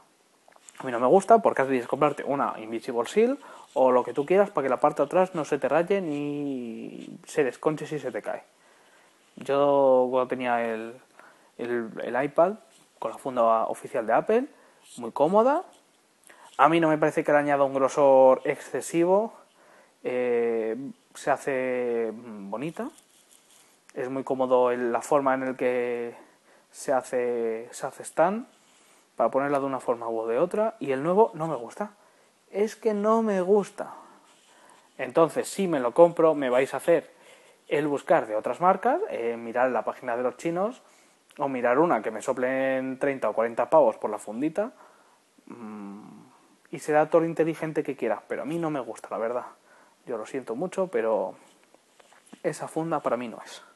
[0.79, 3.37] A mí no me gusta porque has de comprarte una Invisible Seal
[3.73, 5.99] o lo que tú quieras para que la parte de atrás no se te raye
[5.99, 8.43] ni se desconche si se te cae.
[9.35, 10.95] Yo cuando tenía el,
[11.57, 12.53] el, iPad
[12.97, 14.45] con la funda oficial de Apple,
[14.97, 15.63] muy cómoda.
[16.57, 19.33] A mí no me parece que le añada un grosor excesivo.
[20.03, 20.77] Eh,
[21.13, 22.89] se hace bonita.
[23.93, 26.15] Es muy cómodo la forma en la que
[26.71, 28.47] se hace, se hace stand
[29.19, 30.77] para ponerla de una forma u de otra.
[30.79, 31.91] Y el nuevo no me gusta.
[32.49, 33.95] Es que no me gusta.
[34.97, 37.11] Entonces, si me lo compro, me vais a hacer
[37.67, 40.81] el buscar de otras marcas, eh, mirar la página de los chinos
[41.37, 44.71] o mirar una que me soplen 30 o 40 pavos por la fundita
[45.47, 46.21] mm,
[46.71, 49.47] y será todo lo inteligente que quieras, pero a mí no me gusta, la verdad.
[50.05, 51.35] Yo lo siento mucho, pero
[52.41, 53.68] esa funda para mí no es.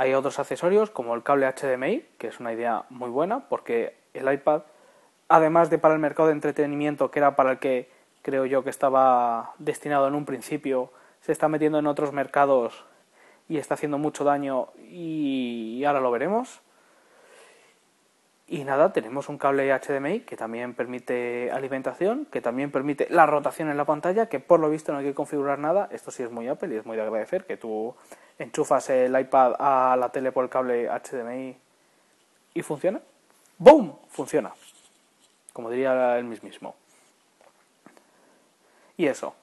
[0.00, 4.32] Hay otros accesorios como el cable HDMI, que es una idea muy buena porque el
[4.32, 4.62] iPad,
[5.28, 7.90] además de para el mercado de entretenimiento, que era para el que
[8.22, 12.84] creo yo que estaba destinado en un principio, se está metiendo en otros mercados
[13.48, 16.60] y está haciendo mucho daño y ahora lo veremos.
[18.50, 23.68] Y nada, tenemos un cable HDMI que también permite alimentación, que también permite la rotación
[23.68, 25.88] en la pantalla, que por lo visto no hay que configurar nada.
[25.92, 27.94] Esto sí es muy Apple y es muy de agradecer, que tú
[28.38, 31.58] enchufas el iPad a la tele por el cable HDMI
[32.54, 33.02] y funciona.
[33.58, 33.98] ¡Boom!
[34.08, 34.50] Funciona.
[35.52, 36.74] Como diría el mismo.
[38.96, 39.34] Y eso,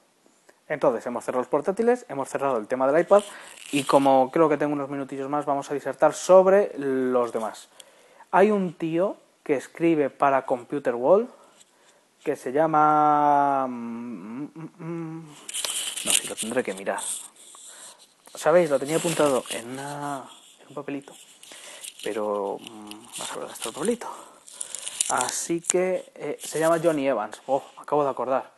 [0.68, 3.22] entonces, hemos cerrado los portátiles, hemos cerrado el tema del iPad
[3.70, 7.68] y como creo que tengo unos minutillos más, vamos a disertar sobre los demás.
[8.30, 11.28] Hay un tío que escribe para Computer World
[12.22, 13.66] que se llama...
[13.68, 15.26] Mm, mm, mm,
[16.04, 17.00] no, si lo tendré que mirar.
[18.34, 18.68] ¿Sabéis?
[18.68, 21.14] Lo tenía apuntado en, un papelito.
[22.02, 22.58] Pero...
[22.60, 24.08] Vamos a ver, este papelito.
[25.10, 27.40] Así que eh, se llama Johnny Evans.
[27.46, 28.56] Oh, me acabo de acordar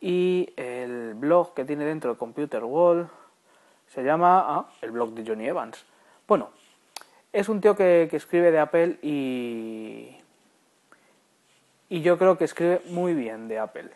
[0.00, 3.08] y el blog que tiene dentro de Computer World
[3.86, 5.84] se llama ah, el blog de Johnny Evans.
[6.26, 6.50] Bueno,
[7.32, 10.16] es un tío que, escribe de Apple y,
[11.88, 13.90] y yo creo que escribe muy bien de Apple.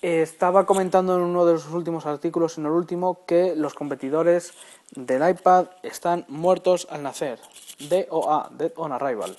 [0.00, 4.54] Estaba comentando en uno de sus últimos artículos, en el último, que los competidores
[4.92, 7.40] del iPad están muertos al nacer.
[7.80, 9.36] DOA, Dead on Arrival.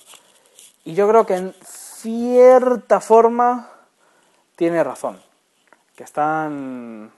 [0.84, 3.70] Y yo creo que en cierta forma
[4.56, 5.20] tiene razón,
[5.96, 7.10] que están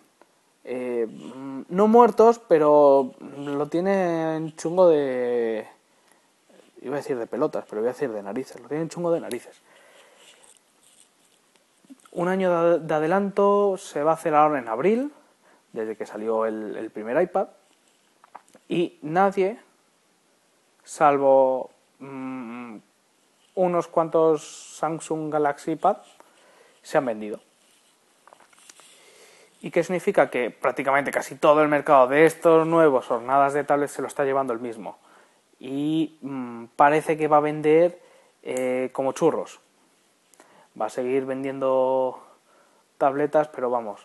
[0.65, 1.07] eh,
[1.69, 5.67] no muertos, pero lo tienen chungo de...
[6.81, 9.21] iba a decir de pelotas, pero voy a decir de narices, lo tienen chungo de
[9.21, 9.61] narices.
[12.13, 15.13] Un año de adelanto se va a hacer ahora en abril,
[15.73, 17.49] desde que salió el, primer iPad,
[18.69, 19.59] y nadie,
[20.85, 22.77] salvo mm,
[23.55, 25.99] unos cuantos Samsung Galaxy Pad,
[26.83, 27.41] se han vendido.
[29.63, 30.29] ¿Y qué significa?
[30.29, 34.25] Que prácticamente casi todo el mercado de estos nuevos hornadas de tablets se lo está
[34.25, 34.99] llevando el mismo.
[35.61, 38.01] Y mm, parece que va a vender
[38.43, 39.61] eh, como churros.
[40.79, 42.21] Va a seguir vendiendo
[42.99, 44.01] tabletas, pero vamos,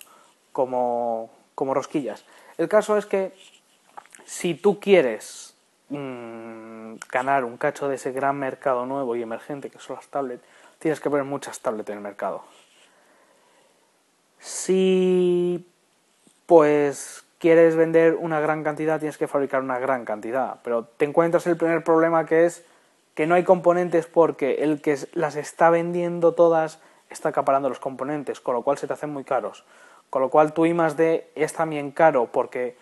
[0.51, 2.23] como, como rosquillas.
[2.59, 3.33] El caso es que
[4.25, 5.55] si tú quieres
[5.89, 10.43] mm, ganar un cacho de ese gran mercado nuevo y emergente que son las tablets,
[10.77, 12.43] tienes que poner muchas tablets en el mercado.
[14.39, 15.65] Si
[16.45, 21.45] pues quieres vender una gran cantidad, tienes que fabricar una gran cantidad, pero te encuentras
[21.47, 22.65] el primer problema que es
[23.13, 28.39] que no hay componentes porque el que las está vendiendo todas está acaparando los componentes,
[28.39, 29.65] con lo cual se te hacen muy caros.
[30.09, 32.77] Con lo cual tu I más D es también caro porque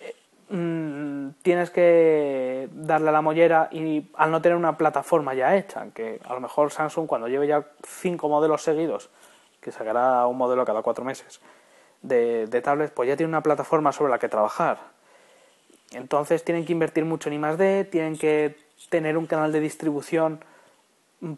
[0.00, 0.14] eh,
[0.50, 5.86] mm, tienes que darle a la mollera y al no tener una plataforma ya hecha,
[5.94, 9.10] que a lo mejor Samsung cuando lleve ya cinco modelos seguidos
[9.62, 11.40] que sacará un modelo cada cuatro meses
[12.02, 14.78] de, tablets, pues ya tiene una plataforma sobre la que trabajar.
[15.92, 18.56] Entonces tienen que invertir mucho en I+D, tienen que
[18.90, 20.44] tener un canal de distribución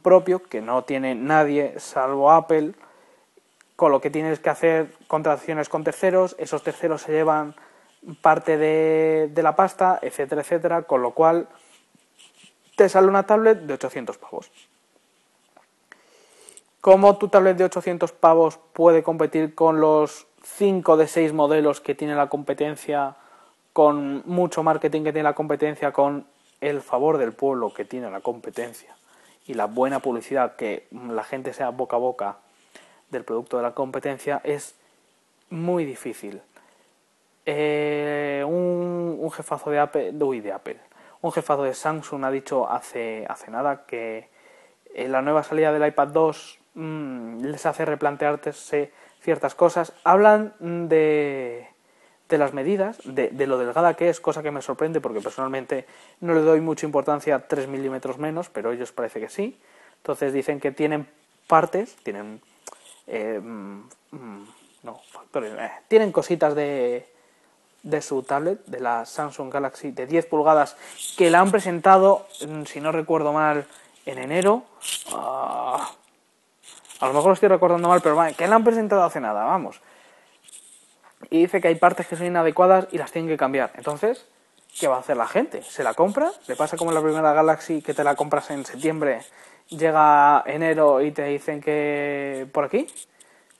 [0.02, 2.72] propio que no tiene nadie salvo Apple,
[3.76, 7.54] con lo que tienes que hacer contrataciones con terceros, esos terceros se llevan
[8.22, 11.48] parte de, de la pasta, etcétera, etcétera, con lo cual
[12.76, 14.50] te sale una tablet de 800 pavos.
[16.84, 21.94] ¿Cómo tu tablet de 800 pavos puede competir con los 5 de 6 modelos que
[21.94, 23.16] tiene la competencia,
[23.72, 26.26] con mucho marketing que tiene la competencia, con
[26.60, 28.94] el favor del pueblo que tiene la competencia
[29.46, 32.36] y la buena publicidad que la gente sea boca a boca
[33.08, 34.42] del producto de la competencia?
[34.44, 34.74] Es
[35.48, 36.42] muy difícil.
[37.46, 40.80] Eh, un, jefazo de Apple, de Apple,
[41.22, 44.28] un jefazo de Samsung ha dicho hace, hace nada que
[44.92, 49.92] eh, la nueva salida del iPad 2 mm, les hace replantearse ciertas cosas.
[50.04, 50.54] Hablan
[50.88, 51.68] de,
[52.28, 55.86] de las medidas, de, de, lo delgada que es, cosa que me sorprende porque personalmente
[56.20, 59.58] no le doy mucha importancia a 3 milímetros menos, pero ellos parece que sí.
[59.98, 61.08] Entonces dicen que tienen
[61.46, 62.40] partes, tienen...
[63.06, 64.46] Eh, mm, mm,
[64.82, 65.00] no,
[65.34, 67.06] eh, tienen cositas de,
[67.82, 70.76] de su tablet, de la Samsung Galaxy de 10 pulgadas,
[71.16, 73.66] que la han presentado, mm, si no recuerdo mal,
[74.06, 74.64] en enero.
[75.12, 75.90] Ah,
[77.00, 79.80] a lo mejor lo estoy recordando mal, pero que la han presentado hace nada, vamos.
[81.30, 83.72] Y dice que hay partes que son inadecuadas y las tienen que cambiar.
[83.74, 84.26] Entonces,
[84.78, 85.62] ¿qué va a hacer la gente?
[85.62, 86.30] ¿Se la compra?
[86.46, 89.20] ¿Le pasa como la primera Galaxy que te la compras en septiembre,
[89.68, 92.86] llega enero y te dicen que por aquí?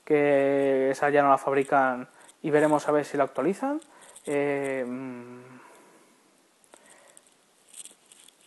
[0.03, 2.07] Que esa ya no la fabrican
[2.41, 3.81] y veremos a ver si la actualizan.
[4.25, 5.39] Eh, mm,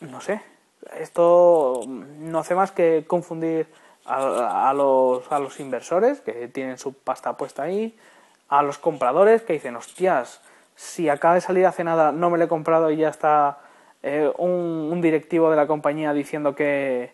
[0.00, 0.40] no sé,
[0.96, 3.66] esto no hace más que confundir
[4.08, 7.96] a, los, a los inversores que tienen su pasta puesta ahí,
[8.48, 10.40] a los compradores que dicen, hostias,
[10.74, 13.58] si acaba de salir hace nada, no me lo he comprado y ya está
[14.02, 17.12] eh, un, directivo de la compañía diciendo que,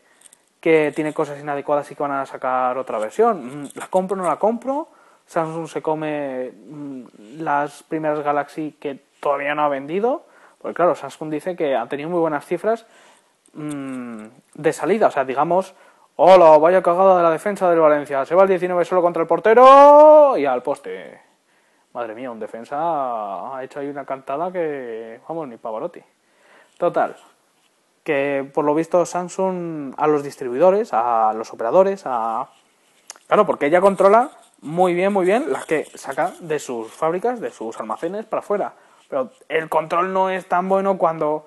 [0.60, 3.62] que tiene cosas inadecuadas y que van a sacar otra versión.
[3.62, 4.88] Mm, ¿La compro o no la compro?
[5.26, 7.04] Samsung se come mm,
[7.38, 10.26] las primeras Galaxy que todavía no ha vendido.
[10.60, 12.86] Porque claro, Samsung dice que ha tenido muy buenas cifras
[13.54, 15.08] mmm, de salida.
[15.08, 15.74] O sea, digamos,
[16.16, 18.24] hola, vaya cagada de la defensa del Valencia.
[18.24, 21.20] Se va el 19 solo contra el portero y al poste.
[21.92, 26.00] Madre mía, un defensa ha hecho ahí una cantada que, vamos, ni Pavarotti.
[26.78, 27.16] Total,
[28.02, 32.48] que por lo visto Samsung a los distribuidores, a los operadores, a...
[33.26, 37.50] Claro, porque ella controla muy bien, muy bien las que saca de sus fábricas, de
[37.50, 38.74] sus almacenes para afuera.
[39.08, 41.46] Pero el control no es tan bueno cuando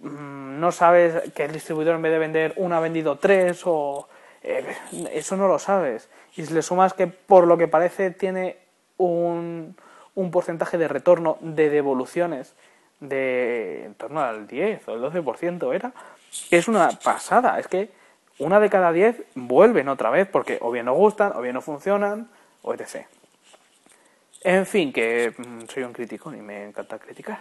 [0.00, 4.08] mm, no sabes que el distribuidor en vez de vender una ha vendido tres o...
[4.42, 4.64] Eh,
[5.12, 6.08] eso no lo sabes.
[6.36, 8.58] Y si le sumas que por lo que parece tiene
[8.96, 9.76] un,
[10.14, 12.54] un porcentaje de retorno de devoluciones
[13.00, 15.92] de en torno al 10 o el 12% era,
[16.50, 17.58] es una pasada.
[17.58, 17.90] Es que
[18.38, 21.60] una de cada diez vuelven otra vez porque o bien no gustan, o bien no
[21.60, 22.28] funcionan,
[22.62, 23.06] o etc.
[24.42, 27.40] En fin, que mm, soy un crítico y me encanta criticar.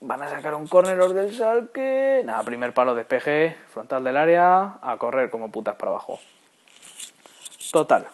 [0.00, 2.22] Van a sacar un córner del salque.
[2.24, 6.20] Nada, primer palo despeje, frontal del área, a correr como putas para abajo.
[7.72, 8.06] Total.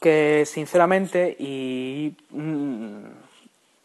[0.00, 3.06] Que sinceramente, y, mm,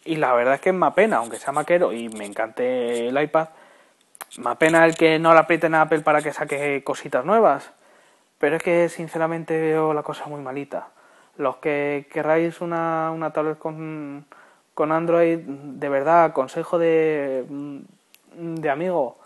[0.06, 3.50] y la verdad es que me apena, aunque sea maquero y me encante el iPad,
[4.38, 7.72] me apena el que no le aprieten a Apple para que saque cositas nuevas.
[8.38, 10.90] Pero es que sinceramente veo la cosa muy malita.
[11.38, 14.26] Los que querráis una, una tablet con,
[14.80, 17.44] con Android, de verdad, consejo de,
[18.34, 19.18] de amigo,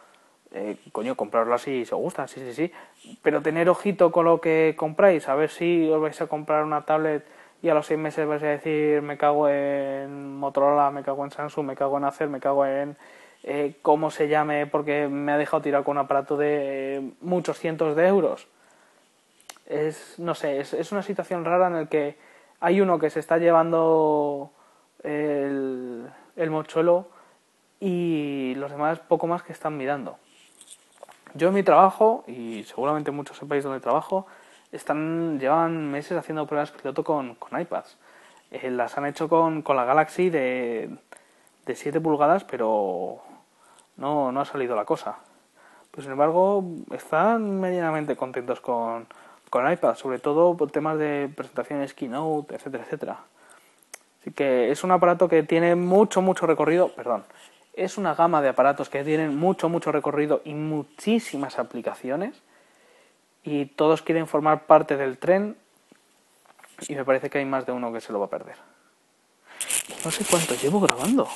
[0.52, 2.72] eh, coño, comprarlo así si os gusta, sí, sí, sí.
[3.22, 6.86] Pero tener ojito con lo que compráis, a ver si os vais a comprar una
[6.86, 7.24] tablet
[7.62, 11.30] y a los seis meses vais a decir me cago en Motorola, me cago en
[11.30, 12.98] Samsung, me cago en Acer, me cago en
[13.44, 17.96] eh, cómo se llame porque me ha dejado tirar con un aparato de muchos cientos
[17.96, 18.48] de euros.
[19.68, 22.18] Es, no sé, es, una situación rara en la que
[22.60, 24.52] hay uno que se está llevando
[25.04, 27.08] el, el mochuelo
[27.80, 30.18] y los demás poco más que están mirando.
[31.36, 34.28] Yo en mi trabajo, y seguramente muchos sepáis dónde trabajo,
[34.72, 37.98] están, llevan meses haciendo pruebas piloto con, con iPads.
[38.52, 40.96] Eh, las han hecho con, con la Galaxy de,
[41.66, 43.20] de 7 pulgadas, pero
[43.98, 45.18] no, no ha salido la cosa.
[45.92, 49.08] Pues sin embargo, están medianamente contentos con,
[49.50, 53.20] con iPad, sobre todo por temas de presentaciones, keynote, etcétera, etcétera.
[54.24, 57.26] Así que es un aparato que tiene mucho, mucho recorrido, perdón,
[57.74, 62.42] es una gama de aparatos que tienen mucho, mucho recorrido y muchísimas aplicaciones
[63.44, 65.58] y todos quieren formar parte del tren
[66.88, 68.56] y me parece que hay más de uno que se lo va a perder.
[70.06, 71.28] No sé cuánto llevo grabando.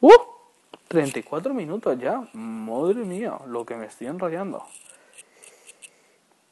[0.00, 0.12] ¡Uh!
[0.88, 2.26] 34 minutos ya.
[2.32, 4.64] Madre mía, lo que me estoy enrollando.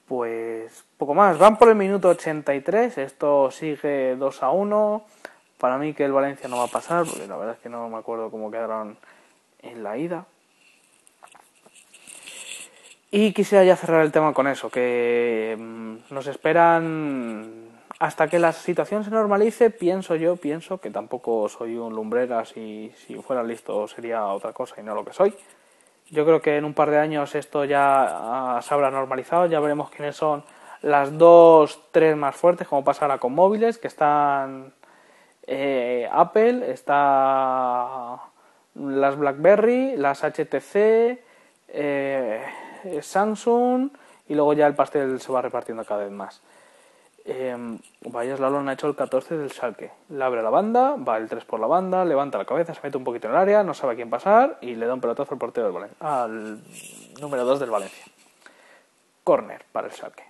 [0.06, 1.38] Pues poco más.
[1.38, 2.98] Van por el minuto 83.
[2.98, 5.04] Esto sigue 2 a 1.
[5.58, 7.88] Para mí que el Valencia no va a pasar, porque la verdad es que no
[7.88, 8.98] me acuerdo cómo quedaron
[9.62, 10.26] en la ida.
[13.10, 18.52] Y quisiera ya cerrar el tema con eso, que mm, nos esperan hasta que la
[18.52, 23.86] situación se normalice, pienso yo, pienso que tampoco soy un lumbrera, si, si fuera listo
[23.86, 25.32] sería otra cosa y no lo que soy.
[26.10, 29.60] Yo creo que en un par de años esto ya ah, se habrá normalizado, ya
[29.60, 30.44] veremos quiénes son
[30.82, 34.74] las dos, tres más fuertes, como pasa ahora con móviles, que están
[35.46, 38.18] eh, Apple, está
[38.74, 41.18] las BlackBerry, las HTC,
[41.68, 42.44] eh,
[43.00, 43.90] Samsung
[44.28, 46.42] y luego ya el pastel se va repartiendo cada vez más.
[47.26, 49.90] Eh, Vaya Slalom ha hecho el 14 del Salque.
[50.10, 52.98] Le abre la banda, va el 3 por la banda, levanta la cabeza, se mete
[52.98, 55.32] un poquito en el área, no sabe a quién pasar y le da un pelotazo
[55.32, 56.60] al portero del Valencia, al
[57.20, 58.04] número 2 del Valencia.
[59.24, 60.24] Corner para el Salque.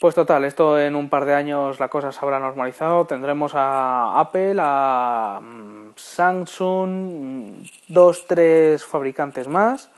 [0.00, 3.06] Pues total, esto en un par de años la cosa se habrá normalizado.
[3.06, 9.90] Tendremos a Apple, a mm, Samsung, dos, tres fabricantes más.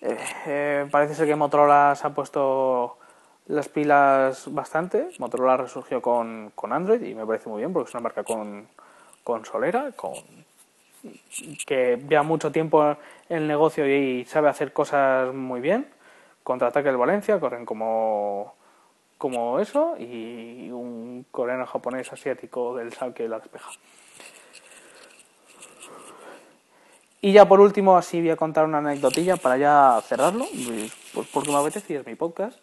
[0.00, 0.16] Eh,
[0.46, 2.98] eh, parece ser que Motorola se ha puesto
[3.46, 5.08] las pilas bastante.
[5.18, 8.68] Motorola resurgió con, con Android y me parece muy bien porque es una marca con,
[9.22, 10.14] con solera, con
[11.66, 12.96] que lleva mucho tiempo
[13.28, 15.88] en el negocio y sabe hacer cosas muy bien.
[16.42, 18.54] Contraataque el Valencia, corren como,
[19.18, 23.70] como eso y un coreano japonés asiático del sal que la despeja.
[27.20, 30.46] Y ya por último, así voy a contar una anecdotilla para ya cerrarlo,
[31.14, 32.58] pues porque me apetece y es mi podcast.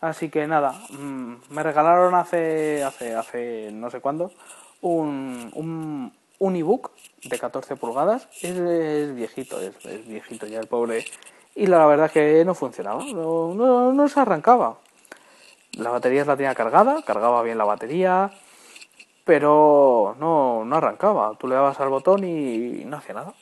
[0.00, 4.32] Así que nada, mm, me regalaron hace, hace, hace no sé cuándo
[4.80, 6.90] un, un, un ebook
[7.24, 8.28] de 14 pulgadas.
[8.42, 9.74] Es, viejito, es,
[10.06, 11.04] viejito ya el pobre.
[11.54, 14.78] Y la verdad es que no funcionaba, no, no, se arrancaba.
[15.72, 18.30] La batería la tenía cargada, cargaba bien la batería,
[19.24, 21.34] pero no, no arrancaba.
[21.38, 23.34] Tú le dabas al botón y no hacía nada.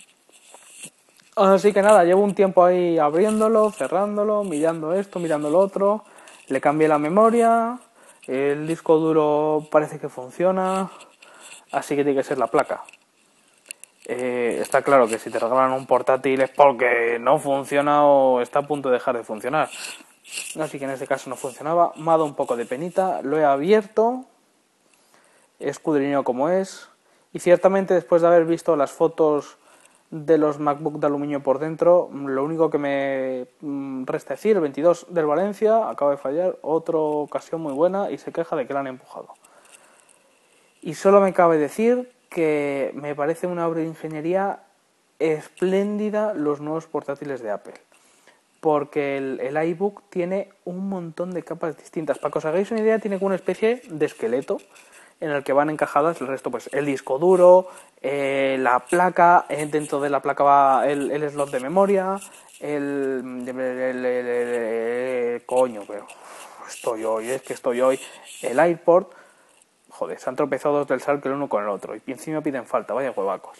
[1.37, 6.03] Así que nada, llevo un tiempo ahí abriéndolo, cerrándolo, mirando esto, mirando lo otro
[6.49, 7.79] le cambié la memoria,
[8.27, 10.91] el disco duro parece que funciona,
[11.73, 12.85] así que tiene que ser la placa.
[14.07, 18.61] Eh, está claro que si te regalan un portátil es porque no funciona o está
[18.61, 19.69] a punto de dejar de funcionar.
[20.59, 21.93] Así que en este caso no funcionaba.
[21.97, 24.25] Me ha dado un poco de penita, lo he abierto,
[25.59, 26.89] escudriñado como es.
[27.35, 29.59] Y ciertamente después de haber visto las fotos
[30.11, 32.11] de los MacBook de aluminio por dentro.
[32.13, 36.99] Lo único que me mm, resta decir, el 22 del Valencia acaba de fallar, otra
[36.99, 39.35] ocasión muy buena y se queja de que la han empujado.
[40.81, 44.61] Y solo me cabe decir que me parece una obra de ingeniería
[45.19, 47.75] espléndida los nuevos portátiles de Apple.
[48.61, 52.19] Porque el, el iBook tiene un montón de capas distintas.
[52.19, 54.59] Para que os hagáis una idea, tiene como una especie de esqueleto
[55.21, 57.69] en el que van encajadas el resto, pues el disco duro,
[58.03, 62.19] eh, la placa, eh, dentro de la placa va el, el slot de memoria,
[62.61, 63.45] el,
[65.47, 66.07] coño, pero
[66.69, 67.99] estoy hoy, es que estoy hoy,
[68.43, 69.13] el airport,
[69.91, 72.41] joder, se han tropezado dos del sal que el uno con el otro, y encima
[72.41, 73.59] piden falta, vaya huevacos.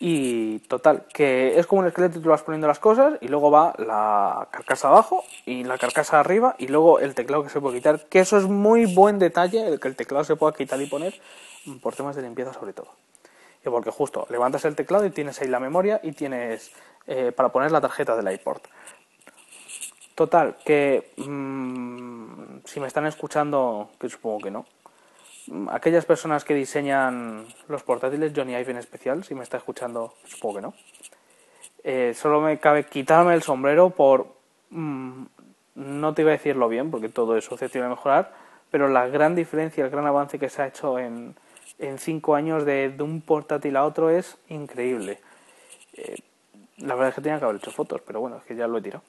[0.00, 3.74] Y total, que es como un esqueleto tú vas poniendo las cosas y luego va
[3.78, 8.04] la carcasa abajo y la carcasa arriba y luego el teclado que se puede quitar,
[8.08, 11.14] que eso es muy buen detalle, el que el teclado se pueda quitar y poner
[11.82, 12.88] por temas de limpieza sobre todo.
[13.66, 16.70] Y porque justo levantas el teclado y tienes ahí la memoria y tienes
[17.08, 18.66] eh, para poner la tarjeta del iPort.
[20.14, 24.66] Total, que mmm, si me están escuchando, que supongo que no,
[25.70, 30.56] aquellas personas que diseñan los portátiles, Johnny Ive en especial, si me está escuchando, supongo
[30.56, 30.74] que no.
[31.84, 34.34] Eh, solo me cabe quitarme el sombrero por.
[34.70, 35.24] Mm,
[35.76, 38.32] no te iba a decirlo bien, porque todo es susceptible de mejorar,
[38.70, 41.36] pero la gran diferencia, el gran avance que se ha hecho en,
[41.78, 45.20] en cinco años de, de, un portátil a otro es increíble.
[45.94, 46.16] Eh,
[46.78, 48.78] la verdad es que tenía que haber hecho fotos, pero bueno, es que ya lo
[48.78, 49.02] he tirado.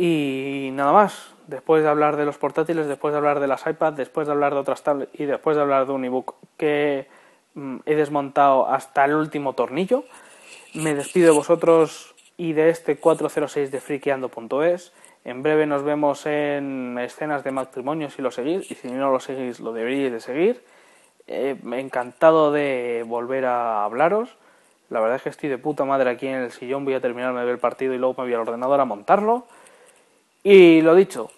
[0.00, 3.96] Y nada más, después de hablar de los portátiles, después de hablar de las iPads,
[3.96, 7.08] después de hablar de otras tablets y después de hablar de un ebook que
[7.54, 10.04] mm, he desmontado hasta el último tornillo,
[10.72, 14.92] me despido de vosotros y de este 406 de frikiando.es.
[15.24, 19.18] En breve nos vemos en escenas de matrimonio si lo seguís y si no lo
[19.18, 20.62] seguís lo deberíais de seguir.
[21.26, 24.36] Eh, encantado de volver a hablaros.
[24.90, 27.40] La verdad es que estoy de puta madre aquí en el sillón, voy a terminarme
[27.40, 29.48] de ver el partido y luego me voy al ordenador a montarlo.
[30.42, 31.30] Y lo dicho,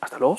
[0.00, 0.36] hasta luego.